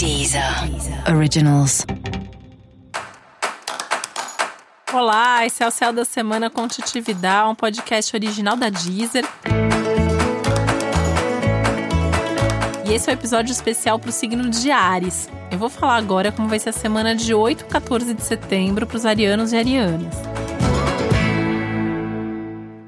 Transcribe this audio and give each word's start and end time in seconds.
Deezer 0.00 0.42
Originals. 1.14 1.84
Olá, 4.90 5.44
esse 5.44 5.62
é 5.62 5.68
o 5.68 5.70
Céu 5.70 5.92
da 5.92 6.06
Semana 6.06 6.48
com 6.48 6.66
Titividade, 6.66 7.50
um 7.50 7.54
podcast 7.54 8.16
original 8.16 8.56
da 8.56 8.70
Deezer. 8.70 9.26
E 12.88 12.94
esse 12.94 13.10
é 13.10 13.12
o 13.12 13.14
um 13.14 13.18
episódio 13.18 13.52
especial 13.52 13.98
para 13.98 14.08
o 14.08 14.12
signo 14.12 14.48
de 14.48 14.70
Ares. 14.70 15.28
Eu 15.52 15.58
vou 15.58 15.68
falar 15.68 15.96
agora 15.96 16.32
como 16.32 16.48
vai 16.48 16.58
ser 16.58 16.70
a 16.70 16.72
semana 16.72 17.14
de 17.14 17.34
8 17.34 17.66
a 17.66 17.68
14 17.68 18.14
de 18.14 18.22
setembro 18.22 18.86
para 18.86 18.96
os 18.96 19.04
arianos 19.04 19.52
e 19.52 19.58
arianas. 19.58 20.14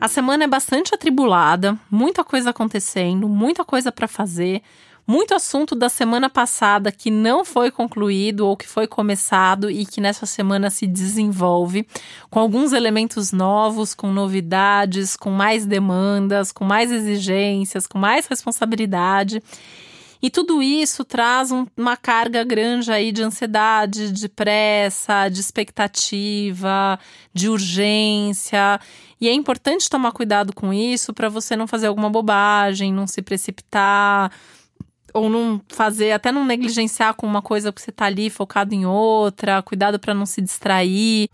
A 0.01 0.09
semana 0.09 0.45
é 0.45 0.49
bastante 0.49 0.95
atribulada, 0.95 1.79
muita 1.91 2.25
coisa 2.25 2.51
acontecendo, 2.51 3.29
muita 3.29 3.67
coisa 3.67 3.93
para 3.93 4.09
fazer, 4.09 4.63
muito 5.07 5.35
assunto 5.35 5.75
da 5.75 5.89
semana 5.89 6.31
passada 6.31 6.93
que 6.93 7.11
não 7.11 7.45
foi 7.45 7.71
concluído 7.71 8.47
ou 8.47 8.57
que 8.57 8.69
foi 8.69 8.87
começado 8.87 9.71
e 9.71 9.85
que 9.85 10.01
nessa 10.01 10.27
semana 10.27 10.71
se 10.71 10.87
desenvolve, 10.87 11.87
com 12.31 12.39
alguns 12.39 12.73
elementos 12.73 13.33
novos, 13.33 13.95
com 13.95 14.13
novidades, 14.13 15.17
com 15.17 15.31
mais 15.31 15.67
demandas, 15.67 16.53
com 16.53 16.65
mais 16.65 16.91
exigências, 16.91 17.87
com 17.87 17.99
mais 17.99 18.27
responsabilidade. 18.27 19.43
E 20.23 20.31
tudo 20.31 20.63
isso 20.63 21.05
traz 21.05 21.51
um, 21.51 21.67
uma 21.77 21.97
carga 21.97 22.45
grande 22.45 22.93
aí 22.93 23.11
de 23.11 23.25
ansiedade, 23.25 24.13
de 24.13 24.29
pressa, 24.29 25.29
de 25.29 25.41
expectativa, 25.41 26.97
de 27.35 27.49
urgência. 27.49 28.79
E 29.21 29.29
é 29.29 29.33
importante 29.33 29.91
tomar 29.91 30.13
cuidado 30.13 30.55
com 30.55 30.73
isso 30.73 31.13
para 31.13 31.29
você 31.29 31.57
não 31.57 31.67
fazer 31.67 31.89
alguma 31.89 32.09
bobagem, 32.09 32.93
não 32.93 33.09
se 33.09 33.21
precipitar, 33.21 34.31
ou 35.13 35.29
não 35.29 35.61
fazer, 35.69 36.13
até 36.13 36.33
não 36.33 36.45
negligenciar 36.45 37.15
com 37.15 37.27
uma 37.27 37.43
coisa 37.43 37.73
que 37.73 37.81
você 37.81 37.91
está 37.91 38.07
ali 38.07 38.31
focado 38.31 38.75
em 38.75 38.87
outra, 38.87 39.63
cuidado 39.63 39.99
para 39.99 40.15
não 40.15 40.27
se 40.27 40.41
distrair. 40.41 41.29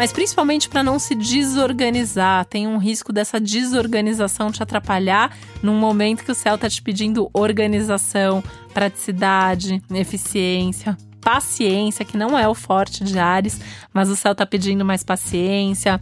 mas 0.00 0.14
principalmente 0.14 0.66
para 0.66 0.82
não 0.82 0.98
se 0.98 1.14
desorganizar. 1.14 2.46
Tem 2.46 2.66
um 2.66 2.78
risco 2.78 3.12
dessa 3.12 3.38
desorganização 3.38 4.50
te 4.50 4.62
atrapalhar 4.62 5.36
num 5.62 5.78
momento 5.78 6.24
que 6.24 6.32
o 6.32 6.34
céu 6.34 6.54
está 6.54 6.70
te 6.70 6.80
pedindo 6.80 7.28
organização, 7.34 8.42
praticidade, 8.72 9.82
eficiência, 9.92 10.96
paciência, 11.20 12.04
que 12.04 12.16
não 12.16 12.38
é 12.38 12.48
o 12.48 12.54
forte 12.54 13.04
de 13.04 13.18
Ares, 13.18 13.60
mas 13.92 14.08
o 14.08 14.16
céu 14.16 14.32
está 14.32 14.46
pedindo 14.46 14.84
mais 14.84 15.02
paciência, 15.02 16.00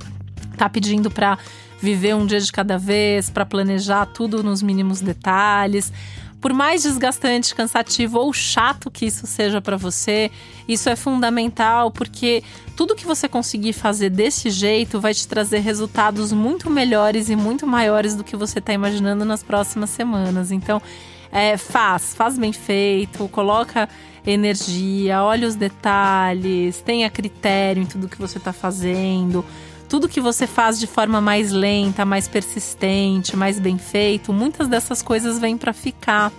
está 0.52 0.68
pedindo 0.68 1.10
para 1.10 1.38
viver 1.80 2.14
um 2.14 2.26
dia 2.26 2.40
de 2.40 2.50
cada 2.50 2.78
vez, 2.78 3.30
para 3.30 3.46
planejar 3.46 4.06
tudo 4.06 4.42
nos 4.42 4.62
mínimos 4.62 5.00
detalhes. 5.00 5.92
Por 6.40 6.52
mais 6.52 6.84
desgastante, 6.84 7.54
cansativo 7.54 8.18
ou 8.18 8.32
chato 8.32 8.90
que 8.90 9.06
isso 9.06 9.26
seja 9.26 9.60
para 9.60 9.76
você, 9.76 10.30
isso 10.68 10.88
é 10.88 10.94
fundamental 10.94 11.90
porque 11.90 12.44
tudo 12.76 12.94
que 12.94 13.04
você 13.04 13.28
conseguir 13.28 13.72
fazer 13.72 14.08
desse 14.08 14.48
jeito 14.50 15.00
vai 15.00 15.12
te 15.12 15.26
trazer 15.26 15.58
resultados 15.58 16.32
muito 16.32 16.70
melhores 16.70 17.28
e 17.28 17.34
muito 17.34 17.66
maiores 17.66 18.14
do 18.14 18.22
que 18.22 18.36
você 18.36 18.60
está 18.60 18.72
imaginando 18.72 19.24
nas 19.24 19.42
próximas 19.42 19.90
semanas. 19.90 20.52
Então, 20.52 20.80
é, 21.30 21.56
faz, 21.56 22.14
faz 22.14 22.38
bem 22.38 22.52
feito, 22.52 23.28
coloca 23.28 23.88
energia, 24.26 25.22
olha 25.22 25.48
os 25.48 25.54
detalhes, 25.54 26.80
tenha 26.82 27.08
critério 27.08 27.82
em 27.82 27.86
tudo 27.86 28.08
que 28.08 28.18
você 28.18 28.38
está 28.38 28.52
fazendo 28.52 29.44
tudo 29.88 30.08
que 30.08 30.20
você 30.20 30.46
faz 30.46 30.78
de 30.78 30.86
forma 30.86 31.20
mais 31.20 31.50
lenta, 31.50 32.04
mais 32.04 32.28
persistente, 32.28 33.34
mais 33.34 33.58
bem 33.58 33.78
feito, 33.78 34.32
muitas 34.32 34.68
dessas 34.68 35.00
coisas 35.00 35.38
vêm 35.38 35.56
para 35.56 35.72
ficar. 35.72 36.30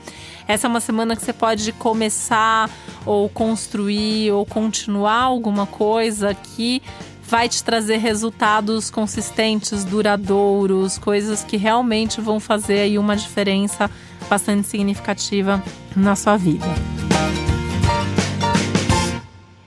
Essa 0.48 0.68
é 0.68 0.70
uma 0.70 0.80
semana 0.80 1.16
que 1.16 1.24
você 1.24 1.34
pode 1.34 1.72
começar 1.74 2.70
ou 3.06 3.28
construir 3.28 4.32
ou 4.32 4.46
continuar 4.46 5.24
alguma 5.24 5.66
coisa 5.66 6.34
que 6.34 6.82
vai 7.24 7.48
te 7.48 7.64
trazer 7.64 7.98
resultados 7.98 8.90
consistentes, 8.90 9.84
duradouros, 9.84 10.98
coisas 10.98 11.44
que 11.44 11.58
realmente 11.58 12.20
vão 12.22 12.40
fazer 12.40 12.80
aí 12.80 12.98
uma 12.98 13.16
diferença 13.16 13.90
bastante 14.30 14.68
significativa 14.68 15.62
na 15.96 16.16
sua 16.16 16.38
vida. 16.38 16.66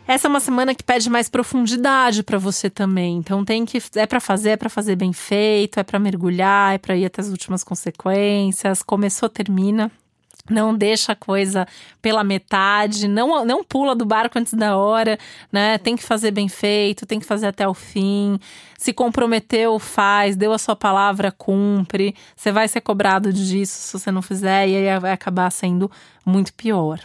Essa 0.07 0.29
é 0.29 0.31
uma 0.31 0.41
semana 0.41 0.75
que 0.75 0.85
pede 0.85 1.09
mais 1.09 1.29
profundidade 1.29 2.23
para 2.23 2.37
você 2.39 2.69
também. 2.69 3.17
Então 3.17 3.45
tem 3.45 3.65
que 3.65 3.79
é 3.95 4.07
para 4.07 4.21
fazer, 4.21 4.51
é 4.51 4.57
para 4.57 4.69
fazer 4.69 4.95
bem 4.95 5.13
feito, 5.13 5.81
é 5.81 5.83
para 5.83 5.99
mergulhar, 5.99 6.75
é 6.75 6.79
para 6.79 6.95
ir 6.95 7.07
até 7.07 7.23
as 7.23 7.29
últimas 7.29 7.65
consequências. 7.65 8.83
Começou, 8.83 9.29
termina. 9.29 9.91
Não 10.51 10.75
deixa 10.75 11.13
a 11.13 11.17
coisa 11.17 11.67
pela 12.01 12.25
metade, 12.25 13.07
não, 13.07 13.45
não 13.45 13.63
pula 13.63 13.95
do 13.95 14.05
barco 14.05 14.39
antes 14.39 14.55
da 14.55 14.77
hora, 14.77 15.17
né? 15.53 15.79
Tem 15.79 15.97
que 15.97 16.03
fazer 16.03 16.33
bem 16.33 16.49
feito, 16.49 17.07
tem 17.07 17.21
que 17.21 17.27
fazer 17.27 17.47
até 17.47 17.67
o 17.67 17.75
fim. 17.75 18.39
Se 18.77 18.93
comprometeu, 18.93 19.79
faz, 19.79 20.35
deu 20.35 20.53
a 20.53 20.59
sua 20.59 20.75
palavra, 20.75 21.31
cumpre. 21.31 22.15
Você 22.35 22.51
vai 22.51 22.67
ser 22.67 22.81
cobrado 22.81 23.33
disso 23.33 23.73
se 23.73 23.93
você 23.93 24.11
não 24.11 24.23
fizer, 24.23 24.69
e 24.69 24.77
aí 24.77 24.99
vai 24.99 25.13
acabar 25.13 25.51
sendo 25.51 25.91
muito 26.27 26.53
pior. 26.55 27.01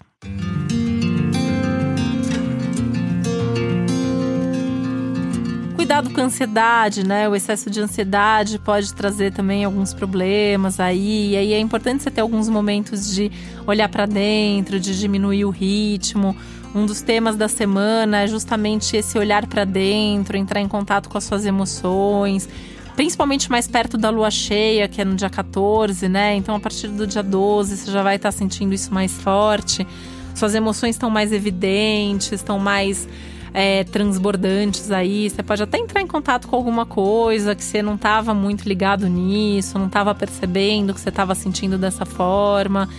Cuidado 5.87 6.09
com 6.09 6.19
a 6.19 6.25
ansiedade, 6.25 7.07
né? 7.07 7.29
O 7.29 7.35
excesso 7.35 7.69
de 7.69 7.79
ansiedade 7.79 8.59
pode 8.59 8.93
trazer 8.93 9.31
também 9.31 9.63
alguns 9.63 9.93
problemas 9.93 10.81
aí. 10.81 11.31
E 11.31 11.37
aí 11.37 11.53
é 11.53 11.59
importante 11.59 12.03
você 12.03 12.11
ter 12.11 12.19
alguns 12.19 12.49
momentos 12.49 13.15
de 13.15 13.31
olhar 13.65 13.87
para 13.87 14.05
dentro, 14.05 14.81
de 14.81 14.99
diminuir 14.99 15.45
o 15.45 15.49
ritmo. 15.49 16.35
Um 16.75 16.85
dos 16.85 16.99
temas 16.99 17.37
da 17.37 17.47
semana 17.47 18.23
é 18.23 18.27
justamente 18.27 18.97
esse 18.97 19.17
olhar 19.17 19.47
para 19.47 19.63
dentro, 19.63 20.35
entrar 20.35 20.59
em 20.59 20.67
contato 20.67 21.07
com 21.07 21.17
as 21.17 21.23
suas 21.23 21.45
emoções 21.45 22.49
principalmente 22.97 23.49
mais 23.49 23.67
perto 23.67 23.95
da 23.95 24.09
lua 24.09 24.31
cheia, 24.31 24.87
que 24.87 24.99
é 24.99 25.05
no 25.05 25.15
dia 25.15 25.29
14, 25.29 26.09
né? 26.09 26.35
Então, 26.35 26.55
a 26.55 26.59
partir 26.59 26.87
do 26.87 27.05
dia 27.05 27.21
12, 27.21 27.77
você 27.77 27.91
já 27.91 28.01
vai 28.01 28.15
estar 28.15 28.31
sentindo 28.31 28.73
isso 28.73 28.91
mais 28.91 29.13
forte. 29.13 29.85
Suas 30.33 30.55
emoções 30.55 30.95
estão 30.95 31.07
mais 31.07 31.31
evidentes, 31.31 32.31
estão 32.31 32.57
mais 32.57 33.07
é, 33.53 33.83
transbordantes 33.83 34.91
aí. 34.91 35.29
Você 35.29 35.43
pode 35.43 35.63
até 35.63 35.77
entrar 35.77 36.01
em 36.01 36.07
contato 36.07 36.47
com 36.47 36.55
alguma 36.55 36.85
coisa 36.85 37.55
que 37.55 37.63
você 37.63 37.81
não 37.81 37.95
estava 37.95 38.33
muito 38.33 38.67
ligado 38.67 39.07
nisso, 39.07 39.77
não 39.77 39.87
estava 39.87 40.13
percebendo 40.13 40.93
que 40.93 40.99
você 40.99 41.09
estava 41.09 41.35
sentindo 41.35 41.77
dessa 41.77 42.05
forma. 42.05 42.89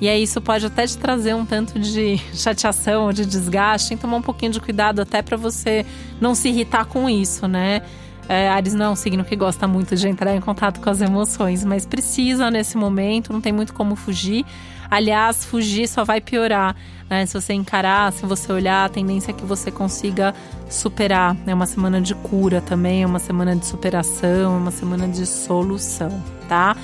E 0.00 0.08
aí 0.08 0.22
isso 0.22 0.40
pode 0.40 0.66
até 0.66 0.86
te 0.86 0.98
trazer 0.98 1.34
um 1.34 1.46
tanto 1.46 1.78
de 1.78 2.18
chateação, 2.34 3.12
de 3.12 3.24
desgaste. 3.24 3.88
Tem 3.88 3.96
que 3.96 4.02
tomar 4.02 4.16
um 4.16 4.22
pouquinho 4.22 4.52
de 4.52 4.60
cuidado 4.60 5.00
até 5.00 5.22
para 5.22 5.36
você 5.36 5.86
não 6.20 6.34
se 6.34 6.48
irritar 6.48 6.84
com 6.86 7.08
isso, 7.08 7.46
né? 7.46 7.82
É, 8.28 8.48
Ares 8.48 8.74
não 8.74 8.86
é 8.86 8.90
um 8.90 8.96
signo 8.96 9.24
que 9.24 9.36
gosta 9.36 9.68
muito 9.68 9.94
de 9.96 10.08
entrar 10.08 10.34
em 10.34 10.40
contato 10.40 10.80
com 10.80 10.88
as 10.88 11.00
emoções, 11.00 11.64
mas 11.64 11.84
precisa 11.84 12.50
nesse 12.50 12.76
momento, 12.76 13.32
não 13.32 13.40
tem 13.40 13.52
muito 13.52 13.74
como 13.74 13.94
fugir. 13.96 14.44
Aliás, 14.90 15.44
fugir 15.44 15.88
só 15.88 16.04
vai 16.04 16.20
piorar. 16.20 16.76
Né? 17.08 17.26
Se 17.26 17.34
você 17.34 17.52
encarar, 17.52 18.12
se 18.12 18.24
você 18.24 18.52
olhar, 18.52 18.84
a 18.84 18.88
tendência 18.88 19.30
é 19.30 19.34
que 19.34 19.44
você 19.44 19.70
consiga 19.70 20.34
superar. 20.70 21.36
É 21.46 21.54
uma 21.54 21.66
semana 21.66 22.00
de 22.00 22.14
cura 22.14 22.60
também, 22.60 23.02
é 23.02 23.06
uma 23.06 23.18
semana 23.18 23.54
de 23.54 23.66
superação, 23.66 24.54
é 24.54 24.58
uma 24.58 24.70
semana 24.70 25.06
de 25.08 25.26
solução, 25.26 26.22
tá? 26.48 26.76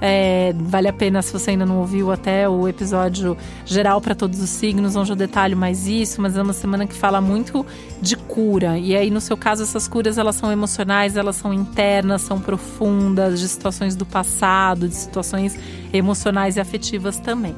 É, 0.00 0.54
vale 0.56 0.88
a 0.88 0.92
pena, 0.92 1.22
se 1.22 1.32
você 1.32 1.50
ainda 1.50 1.64
não 1.64 1.78
ouviu 1.78 2.12
até 2.12 2.48
o 2.48 2.68
episódio 2.68 3.36
geral 3.64 4.00
para 4.00 4.14
todos 4.14 4.40
os 4.40 4.50
signos, 4.50 4.96
onde 4.96 5.12
eu 5.12 5.16
detalho 5.16 5.56
mais 5.56 5.86
isso, 5.86 6.20
mas 6.20 6.36
é 6.36 6.42
uma 6.42 6.52
semana 6.52 6.86
que 6.86 6.94
fala 6.94 7.20
muito 7.20 7.64
de 8.00 8.16
cura. 8.16 8.78
E 8.78 8.96
aí, 8.96 9.10
no 9.10 9.20
seu 9.20 9.36
caso, 9.36 9.62
essas 9.62 9.88
curas 9.88 10.18
elas 10.18 10.36
são 10.36 10.52
emocionais, 10.52 11.16
elas 11.16 11.36
são 11.36 11.52
internas, 11.52 12.22
são 12.22 12.40
profundas, 12.40 13.40
de 13.40 13.48
situações 13.48 13.96
do 13.96 14.04
passado, 14.04 14.88
de 14.88 14.94
situações 14.94 15.56
emocionais 15.92 16.56
e 16.56 16.60
afetivas 16.60 17.18
também. 17.18 17.54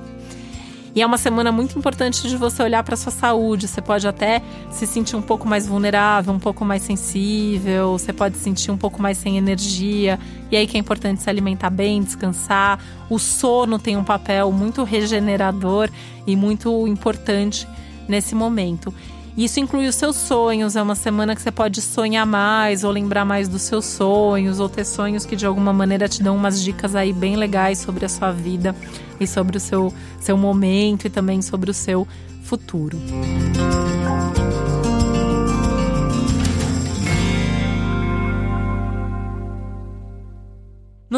E 0.96 1.02
é 1.02 1.06
uma 1.06 1.18
semana 1.18 1.52
muito 1.52 1.78
importante 1.78 2.26
de 2.26 2.38
você 2.38 2.62
olhar 2.62 2.82
para 2.82 2.96
sua 2.96 3.12
saúde. 3.12 3.68
Você 3.68 3.82
pode 3.82 4.08
até 4.08 4.40
se 4.70 4.86
sentir 4.86 5.14
um 5.14 5.20
pouco 5.20 5.46
mais 5.46 5.66
vulnerável, 5.66 6.32
um 6.32 6.38
pouco 6.38 6.64
mais 6.64 6.80
sensível, 6.80 7.98
você 7.98 8.14
pode 8.14 8.38
se 8.38 8.44
sentir 8.44 8.70
um 8.70 8.78
pouco 8.78 9.02
mais 9.02 9.18
sem 9.18 9.36
energia. 9.36 10.18
E 10.50 10.56
aí 10.56 10.66
que 10.66 10.74
é 10.74 10.80
importante 10.80 11.22
se 11.22 11.28
alimentar 11.28 11.68
bem, 11.68 12.02
descansar. 12.02 12.80
O 13.10 13.18
sono 13.18 13.78
tem 13.78 13.94
um 13.94 14.04
papel 14.04 14.50
muito 14.50 14.84
regenerador 14.84 15.90
e 16.26 16.34
muito 16.34 16.88
importante 16.88 17.68
nesse 18.08 18.34
momento. 18.34 18.92
Isso 19.36 19.60
inclui 19.60 19.88
os 19.88 19.96
seus 19.96 20.16
sonhos. 20.16 20.76
É 20.76 20.82
uma 20.82 20.94
semana 20.94 21.36
que 21.36 21.42
você 21.42 21.52
pode 21.52 21.82
sonhar 21.82 22.24
mais, 22.24 22.84
ou 22.84 22.90
lembrar 22.90 23.26
mais 23.26 23.48
dos 23.48 23.60
seus 23.60 23.84
sonhos, 23.84 24.60
ou 24.60 24.68
ter 24.70 24.86
sonhos 24.86 25.26
que 25.26 25.36
de 25.36 25.44
alguma 25.44 25.74
maneira 25.74 26.08
te 26.08 26.22
dão 26.22 26.34
umas 26.34 26.62
dicas 26.62 26.94
aí 26.94 27.12
bem 27.12 27.36
legais 27.36 27.80
sobre 27.80 28.06
a 28.06 28.08
sua 28.08 28.32
vida 28.32 28.74
e 29.20 29.26
sobre 29.26 29.56
o 29.56 29.60
seu, 29.60 29.92
seu 30.20 30.36
momento 30.36 31.06
e 31.06 31.10
também 31.10 31.42
sobre 31.42 31.70
o 31.70 31.74
seu 31.74 32.06
futuro. 32.42 32.98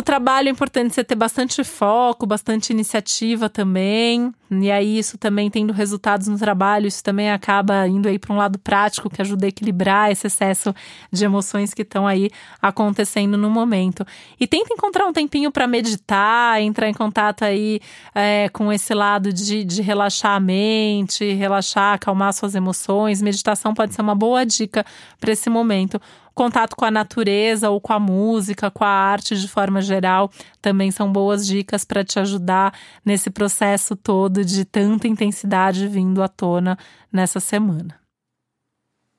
Trabalho 0.08 0.49
é 0.49 0.50
importante 0.50 0.94
você 0.94 1.05
ter 1.05 1.14
bastante 1.14 1.62
foco, 1.62 2.25
bastante 2.25 2.70
iniciativa 2.70 3.46
também. 3.50 4.32
E 4.50 4.70
aí, 4.70 4.99
isso 4.99 5.19
também 5.19 5.50
tendo 5.50 5.70
resultados 5.70 6.28
no 6.28 6.38
trabalho, 6.38 6.87
isso 6.87 7.05
também 7.05 7.31
acaba 7.31 7.87
indo 7.87 8.08
aí 8.08 8.19
para 8.19 8.32
um 8.32 8.38
lado 8.38 8.58
prático 8.58 9.10
que 9.10 9.20
ajuda 9.20 9.44
a 9.44 9.50
equilibrar 9.50 10.10
esse 10.10 10.26
excesso 10.26 10.75
de 11.12 11.26
emoções 11.26 11.75
que 11.75 11.82
estão 11.82 12.06
aí 12.06 12.31
acontecendo 12.62 13.37
no 13.37 13.50
momento. 13.50 14.06
E 14.40 14.46
tenta 14.46 14.72
encontrar 14.72 15.05
um 15.05 15.12
tempinho 15.12 15.52
para 15.52 15.66
meditar, 15.66 16.58
entrar 16.62 16.88
em 16.88 16.94
contato 16.94 17.44
aí 17.44 17.78
é, 18.14 18.49
com 18.49 18.72
esse 18.72 18.94
lado 18.94 19.31
de, 19.31 19.62
de 19.62 19.82
relaxar 19.82 20.37
a 20.37 20.40
mente, 20.40 21.34
relaxar, 21.34 21.96
acalmar 21.96 22.32
suas 22.32 22.54
emoções. 22.54 23.20
Meditação 23.20 23.75
pode 23.75 23.93
ser 23.93 24.00
uma 24.00 24.14
boa 24.14 24.46
dica 24.46 24.87
para 25.20 25.32
esse 25.32 25.50
momento 25.50 26.00
contato 26.38 26.76
com 26.76 26.85
a 26.85 26.90
natureza 26.90 27.69
ou 27.69 27.81
com 27.81 27.93
a 27.93 27.99
música, 27.99 28.70
com 28.70 28.85
a 28.85 28.88
arte 28.88 29.37
de 29.37 29.49
forma 29.49 29.82
geral, 29.82 30.31
também 30.62 30.93
são 30.93 31.12
boas 31.12 31.44
dicas 31.44 31.85
para 31.85 32.05
te 32.05 32.20
ajudar 32.20 32.73
nesse 33.05 33.29
processo 33.29 33.96
todo 33.96 34.44
de 34.44 34.64
tanta 34.64 35.08
intensidade 35.08 35.88
vindo 35.88 36.23
à 36.23 36.29
tona 36.29 36.79
nessa 37.12 37.40
semana. 37.40 37.99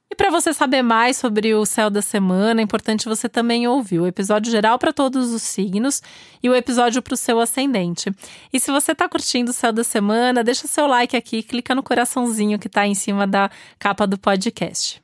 E 0.09 0.15
para 0.15 0.31
você 0.31 0.53
saber 0.53 0.81
mais 0.81 1.17
sobre 1.17 1.53
o 1.53 1.65
céu 1.65 1.89
da 1.89 2.01
semana, 2.01 2.61
é 2.61 2.63
importante 2.63 3.09
você 3.09 3.27
também 3.27 3.67
ouvir 3.67 3.99
o 3.99 4.07
episódio 4.07 4.49
geral 4.49 4.79
para 4.79 4.93
todos 4.93 5.33
os 5.33 5.43
signos 5.43 6.01
e 6.41 6.49
o 6.49 6.55
episódio 6.55 7.01
para 7.01 7.15
o 7.15 7.17
seu 7.17 7.37
ascendente. 7.41 8.09
E 8.51 8.61
se 8.61 8.71
você 8.71 8.93
está 8.93 9.09
curtindo 9.09 9.51
o 9.51 9.53
céu 9.53 9.73
da 9.73 9.83
semana, 9.83 10.41
deixa 10.41 10.67
seu 10.67 10.87
like 10.87 11.17
aqui, 11.17 11.43
clica 11.43 11.75
no 11.75 11.83
coraçãozinho 11.83 12.57
que 12.57 12.67
está 12.67 12.87
em 12.87 12.95
cima 12.95 13.27
da 13.27 13.51
capa 13.77 14.07
do 14.07 14.17
podcast. 14.17 15.03